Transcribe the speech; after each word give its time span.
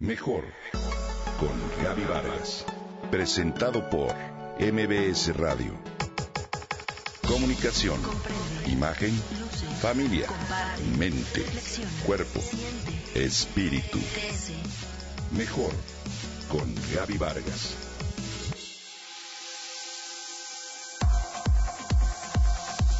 Mejor 0.00 0.44
con 1.40 1.82
Gaby 1.82 2.04
Vargas. 2.04 2.64
Presentado 3.10 3.90
por 3.90 4.14
MBS 4.60 5.36
Radio. 5.36 5.72
Comunicación, 7.26 7.98
imagen, 8.68 9.10
familia, 9.80 10.28
mente, 10.96 11.44
cuerpo, 12.06 12.38
espíritu. 13.16 13.98
Mejor 15.36 15.72
con 16.48 16.72
Gaby 16.94 17.18
Vargas. 17.18 17.74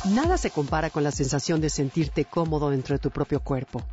Nada 0.06 0.36
se 0.36 0.50
compara 0.50 0.90
con 0.90 1.04
la 1.04 1.12
sensación 1.12 1.60
de 1.60 1.70
sentirte 1.70 2.24
cómodo 2.24 2.70
dentro 2.70 2.96
de 2.96 2.98
tu 2.98 3.12
propio 3.12 3.38
cuerpo. 3.38 3.84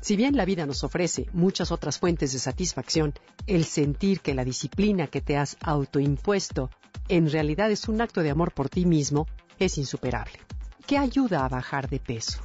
Si 0.00 0.16
bien 0.16 0.36
la 0.36 0.44
vida 0.44 0.64
nos 0.64 0.84
ofrece 0.84 1.26
muchas 1.32 1.72
otras 1.72 1.98
fuentes 1.98 2.32
de 2.32 2.38
satisfacción, 2.38 3.14
el 3.46 3.64
sentir 3.64 4.20
que 4.20 4.34
la 4.34 4.44
disciplina 4.44 5.08
que 5.08 5.20
te 5.20 5.36
has 5.36 5.56
autoimpuesto 5.60 6.70
en 7.08 7.30
realidad 7.30 7.70
es 7.70 7.88
un 7.88 8.00
acto 8.00 8.22
de 8.22 8.30
amor 8.30 8.52
por 8.52 8.68
ti 8.68 8.84
mismo 8.84 9.26
es 9.58 9.78
insuperable. 9.78 10.38
¿Qué 10.86 10.98
ayuda 10.98 11.44
a 11.44 11.48
bajar 11.48 11.88
de 11.88 12.00
peso? 12.00 12.40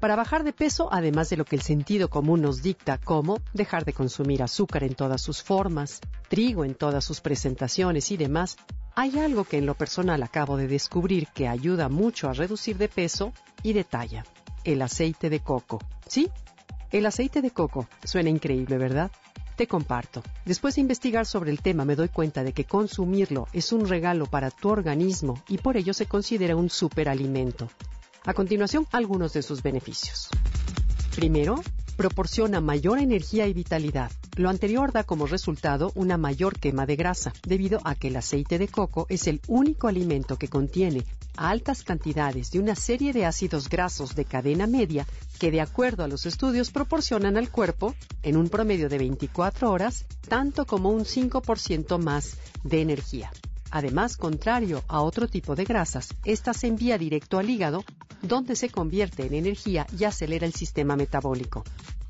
Para 0.00 0.16
bajar 0.16 0.44
de 0.44 0.52
peso, 0.52 0.88
además 0.92 1.30
de 1.30 1.38
lo 1.38 1.44
que 1.44 1.56
el 1.56 1.62
sentido 1.62 2.10
común 2.10 2.42
nos 2.42 2.62
dicta, 2.62 2.98
como 2.98 3.40
dejar 3.54 3.84
de 3.84 3.94
consumir 3.94 4.42
azúcar 4.42 4.84
en 4.84 4.94
todas 4.94 5.22
sus 5.22 5.42
formas, 5.42 6.00
trigo 6.28 6.64
en 6.64 6.74
todas 6.74 7.04
sus 7.04 7.20
presentaciones 7.20 8.10
y 8.10 8.16
demás, 8.16 8.56
hay 8.94 9.18
algo 9.18 9.44
que 9.44 9.58
en 9.58 9.66
lo 9.66 9.74
personal 9.74 10.22
acabo 10.22 10.56
de 10.56 10.68
descubrir 10.68 11.28
que 11.28 11.48
ayuda 11.48 11.88
mucho 11.88 12.28
a 12.28 12.34
reducir 12.34 12.76
de 12.76 12.88
peso 12.88 13.32
y 13.62 13.72
de 13.72 13.84
talla. 13.84 14.24
El 14.64 14.82
aceite 14.82 15.30
de 15.30 15.40
coco. 15.40 15.78
¿Sí? 16.06 16.30
El 16.92 17.06
aceite 17.06 17.42
de 17.42 17.50
coco 17.50 17.88
suena 18.04 18.30
increíble, 18.30 18.78
¿verdad? 18.78 19.10
Te 19.56 19.66
comparto. 19.66 20.22
Después 20.44 20.74
de 20.74 20.82
investigar 20.82 21.26
sobre 21.26 21.50
el 21.50 21.60
tema 21.60 21.84
me 21.84 21.96
doy 21.96 22.08
cuenta 22.08 22.44
de 22.44 22.52
que 22.52 22.64
consumirlo 22.64 23.48
es 23.52 23.72
un 23.72 23.88
regalo 23.88 24.26
para 24.26 24.50
tu 24.50 24.68
organismo 24.68 25.42
y 25.48 25.58
por 25.58 25.76
ello 25.76 25.94
se 25.94 26.06
considera 26.06 26.56
un 26.56 26.70
superalimento. 26.70 27.68
A 28.24 28.34
continuación, 28.34 28.86
algunos 28.92 29.32
de 29.32 29.42
sus 29.42 29.62
beneficios. 29.62 30.28
Primero, 31.14 31.62
proporciona 31.96 32.60
mayor 32.60 32.98
energía 32.98 33.46
y 33.46 33.54
vitalidad. 33.54 34.10
Lo 34.36 34.50
anterior 34.50 34.92
da 34.92 35.02
como 35.02 35.26
resultado 35.26 35.92
una 35.94 36.18
mayor 36.18 36.58
quema 36.58 36.84
de 36.84 36.94
grasa, 36.94 37.32
debido 37.46 37.80
a 37.84 37.94
que 37.94 38.08
el 38.08 38.16
aceite 38.16 38.58
de 38.58 38.68
coco 38.68 39.06
es 39.08 39.28
el 39.28 39.40
único 39.48 39.88
alimento 39.88 40.36
que 40.36 40.48
contiene 40.48 41.04
altas 41.38 41.82
cantidades 41.82 42.50
de 42.50 42.60
una 42.60 42.74
serie 42.74 43.14
de 43.14 43.24
ácidos 43.24 43.70
grasos 43.70 44.14
de 44.14 44.26
cadena 44.26 44.66
media 44.66 45.06
que, 45.38 45.50
de 45.50 45.62
acuerdo 45.62 46.04
a 46.04 46.08
los 46.08 46.26
estudios, 46.26 46.70
proporcionan 46.70 47.38
al 47.38 47.50
cuerpo, 47.50 47.94
en 48.22 48.36
un 48.36 48.50
promedio 48.50 48.90
de 48.90 48.98
24 48.98 49.70
horas, 49.70 50.04
tanto 50.28 50.66
como 50.66 50.90
un 50.90 51.06
5% 51.06 51.98
más 51.98 52.36
de 52.62 52.82
energía. 52.82 53.32
Además, 53.70 54.18
contrario 54.18 54.84
a 54.86 55.00
otro 55.00 55.28
tipo 55.28 55.54
de 55.54 55.64
grasas, 55.64 56.08
esta 56.26 56.52
se 56.52 56.66
envía 56.66 56.98
directo 56.98 57.38
al 57.38 57.48
hígado, 57.48 57.84
donde 58.20 58.54
se 58.54 58.68
convierte 58.68 59.24
en 59.24 59.32
energía 59.32 59.86
y 59.98 60.04
acelera 60.04 60.46
el 60.46 60.52
sistema 60.52 60.94
metabólico. 60.94 61.64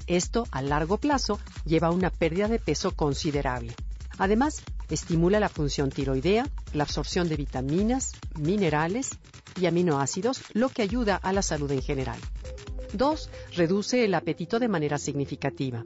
Esto, 0.07 0.47
a 0.51 0.62
largo 0.62 0.99
plazo, 0.99 1.39
lleva 1.65 1.89
a 1.89 1.93
una 1.93 2.11
pérdida 2.11 2.49
de 2.49 2.59
peso 2.59 2.93
considerable. 2.93 3.75
Además, 4.19 4.63
estimula 4.89 5.41
la 5.41 5.48
función 5.48 5.91
tiroidea, 5.91 6.48
la 6.73 6.85
absorción 6.85 7.29
de 7.29 7.37
vitaminas, 7.37 8.13
minerales 8.39 9.19
y 9.61 9.67
aminoácidos, 9.67 10.43
lo 10.53 10.69
que 10.69 10.83
ayuda 10.83 11.17
a 11.17 11.33
la 11.33 11.43
salud 11.43 11.71
en 11.73 11.83
general. 11.83 12.19
2. 12.93 13.31
Reduce 13.57 14.05
el 14.05 14.15
apetito 14.15 14.59
de 14.59 14.69
manera 14.69 14.98
significativa. 14.98 15.85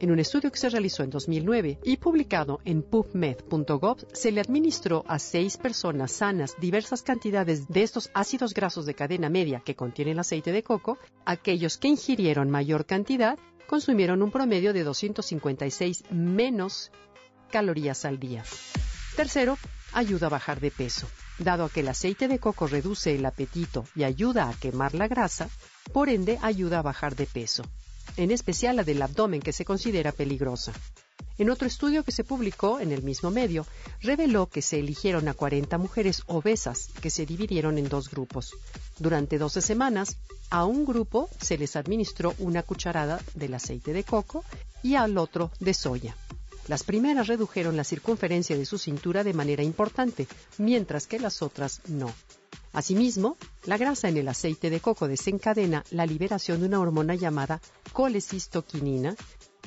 En 0.00 0.10
un 0.10 0.18
estudio 0.18 0.50
que 0.50 0.58
se 0.58 0.68
realizó 0.68 1.04
en 1.04 1.10
2009 1.10 1.78
y 1.84 1.96
publicado 1.98 2.60
en 2.64 2.82
pubmed.gov, 2.82 4.06
se 4.12 4.32
le 4.32 4.40
administró 4.40 5.04
a 5.06 5.20
seis 5.20 5.56
personas 5.56 6.10
sanas 6.10 6.56
diversas 6.58 7.02
cantidades 7.02 7.68
de 7.68 7.84
estos 7.84 8.10
ácidos 8.12 8.54
grasos 8.54 8.86
de 8.86 8.94
cadena 8.94 9.30
media 9.30 9.60
que 9.60 9.76
contienen 9.76 10.18
aceite 10.18 10.50
de 10.50 10.64
coco. 10.64 10.98
Aquellos 11.24 11.78
que 11.78 11.88
ingirieron 11.88 12.50
mayor 12.50 12.86
cantidad 12.86 13.38
consumieron 13.68 14.22
un 14.22 14.32
promedio 14.32 14.72
de 14.72 14.82
256 14.82 16.04
menos 16.10 16.90
calorías 17.50 18.04
al 18.04 18.18
día. 18.18 18.42
Tercero, 19.14 19.56
ayuda 19.92 20.26
a 20.26 20.30
bajar 20.30 20.60
de 20.60 20.72
peso. 20.72 21.06
Dado 21.38 21.68
que 21.68 21.80
el 21.80 21.88
aceite 21.88 22.26
de 22.26 22.40
coco 22.40 22.66
reduce 22.66 23.14
el 23.14 23.24
apetito 23.24 23.84
y 23.94 24.02
ayuda 24.02 24.48
a 24.48 24.54
quemar 24.54 24.94
la 24.94 25.06
grasa, 25.06 25.48
por 25.92 26.08
ende 26.08 26.38
ayuda 26.42 26.80
a 26.80 26.82
bajar 26.82 27.14
de 27.14 27.26
peso 27.26 27.62
en 28.16 28.30
especial 28.30 28.76
la 28.76 28.84
del 28.84 29.02
abdomen 29.02 29.40
que 29.40 29.52
se 29.52 29.64
considera 29.64 30.12
peligrosa. 30.12 30.72
En 31.36 31.50
otro 31.50 31.66
estudio 31.66 32.04
que 32.04 32.12
se 32.12 32.22
publicó 32.22 32.78
en 32.78 32.92
el 32.92 33.02
mismo 33.02 33.30
medio, 33.30 33.66
reveló 34.00 34.46
que 34.46 34.62
se 34.62 34.78
eligieron 34.78 35.26
a 35.26 35.34
40 35.34 35.78
mujeres 35.78 36.22
obesas 36.26 36.90
que 37.00 37.10
se 37.10 37.26
dividieron 37.26 37.76
en 37.76 37.88
dos 37.88 38.08
grupos. 38.08 38.54
Durante 38.98 39.38
12 39.38 39.60
semanas, 39.60 40.16
a 40.50 40.64
un 40.64 40.84
grupo 40.84 41.28
se 41.40 41.58
les 41.58 41.74
administró 41.74 42.34
una 42.38 42.62
cucharada 42.62 43.20
del 43.34 43.54
aceite 43.54 43.92
de 43.92 44.04
coco 44.04 44.44
y 44.82 44.94
al 44.94 45.18
otro 45.18 45.50
de 45.58 45.74
soya. 45.74 46.16
Las 46.68 46.84
primeras 46.84 47.26
redujeron 47.26 47.76
la 47.76 47.84
circunferencia 47.84 48.56
de 48.56 48.64
su 48.64 48.78
cintura 48.78 49.24
de 49.24 49.34
manera 49.34 49.62
importante, 49.62 50.26
mientras 50.58 51.06
que 51.06 51.18
las 51.18 51.42
otras 51.42 51.80
no. 51.88 52.14
Asimismo, 52.74 53.36
la 53.66 53.78
grasa 53.78 54.08
en 54.08 54.16
el 54.16 54.28
aceite 54.28 54.68
de 54.68 54.80
coco 54.80 55.06
desencadena 55.06 55.84
la 55.90 56.06
liberación 56.06 56.60
de 56.60 56.66
una 56.66 56.80
hormona 56.80 57.14
llamada 57.14 57.60
colecistoquinina 57.92 59.14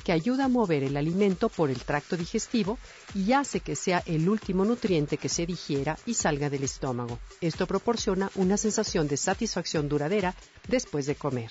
que 0.04 0.12
ayuda 0.12 0.44
a 0.44 0.48
mover 0.48 0.84
el 0.84 0.96
alimento 0.96 1.48
por 1.48 1.70
el 1.70 1.80
tracto 1.82 2.18
digestivo 2.18 2.78
y 3.14 3.32
hace 3.32 3.60
que 3.60 3.76
sea 3.76 4.02
el 4.06 4.28
último 4.28 4.64
nutriente 4.64 5.16
que 5.16 5.30
se 5.30 5.46
digiera 5.46 5.98
y 6.04 6.14
salga 6.14 6.50
del 6.50 6.64
estómago. 6.64 7.18
Esto 7.40 7.66
proporciona 7.66 8.30
una 8.34 8.58
sensación 8.58 9.08
de 9.08 9.16
satisfacción 9.16 9.88
duradera 9.88 10.34
después 10.68 11.06
de 11.06 11.16
comer. 11.16 11.50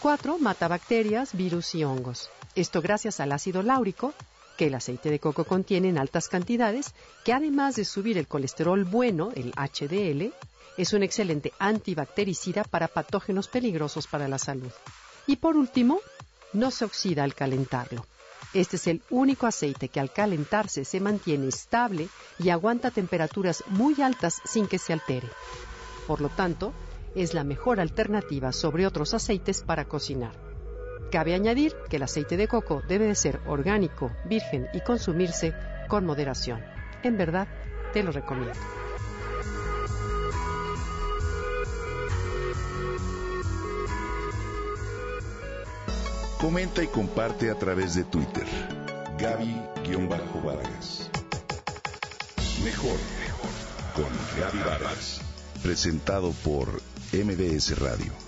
4. 0.00 0.38
Mata 0.38 0.68
bacterias, 0.68 1.36
virus 1.36 1.74
y 1.74 1.82
hongos. 1.82 2.30
Esto 2.54 2.80
gracias 2.80 3.18
al 3.18 3.32
ácido 3.32 3.62
láurico, 3.62 4.14
que 4.56 4.68
el 4.68 4.74
aceite 4.74 5.10
de 5.10 5.18
coco 5.18 5.44
contiene 5.44 5.88
en 5.88 5.98
altas 5.98 6.28
cantidades, 6.28 6.94
que 7.24 7.32
además 7.32 7.74
de 7.74 7.84
subir 7.84 8.16
el 8.18 8.28
colesterol 8.28 8.84
bueno, 8.84 9.32
el 9.34 9.52
HDL, 9.52 10.32
es 10.76 10.92
un 10.92 11.02
excelente 11.02 11.52
antibactericida 11.58 12.64
para 12.64 12.88
patógenos 12.88 13.48
peligrosos 13.48 14.06
para 14.06 14.28
la 14.28 14.38
salud. 14.38 14.70
Y 15.26 15.36
por 15.36 15.56
último, 15.56 16.00
no 16.52 16.70
se 16.70 16.84
oxida 16.84 17.24
al 17.24 17.34
calentarlo. 17.34 18.06
Este 18.54 18.76
es 18.76 18.86
el 18.86 19.02
único 19.10 19.46
aceite 19.46 19.88
que 19.88 20.00
al 20.00 20.12
calentarse 20.12 20.84
se 20.84 21.00
mantiene 21.00 21.48
estable 21.48 22.08
y 22.38 22.50
aguanta 22.50 22.90
temperaturas 22.90 23.64
muy 23.68 24.00
altas 24.00 24.40
sin 24.44 24.66
que 24.66 24.78
se 24.78 24.92
altere. 24.92 25.28
Por 26.06 26.20
lo 26.20 26.28
tanto, 26.28 26.72
es 27.14 27.34
la 27.34 27.44
mejor 27.44 27.80
alternativa 27.80 28.52
sobre 28.52 28.86
otros 28.86 29.14
aceites 29.14 29.62
para 29.62 29.86
cocinar. 29.86 30.32
Cabe 31.10 31.34
añadir 31.34 31.74
que 31.88 31.96
el 31.96 32.02
aceite 32.02 32.36
de 32.36 32.48
coco 32.48 32.82
debe 32.88 33.06
de 33.06 33.14
ser 33.14 33.40
orgánico, 33.46 34.12
virgen 34.24 34.66
y 34.72 34.80
consumirse 34.80 35.54
con 35.88 36.04
moderación. 36.04 36.62
En 37.02 37.16
verdad, 37.16 37.48
te 37.92 38.02
lo 38.02 38.12
recomiendo. 38.12 38.85
Comenta 46.38 46.82
y 46.82 46.86
comparte 46.88 47.50
a 47.50 47.54
través 47.58 47.94
de 47.94 48.04
Twitter. 48.04 48.44
Gaby-Vargas. 49.18 51.10
Mejor 52.62 52.98
con 53.94 54.04
Gaby 54.38 54.58
Vargas. 54.58 55.22
Presentado 55.62 56.32
por 56.44 56.82
MBS 57.12 57.78
Radio. 57.78 58.25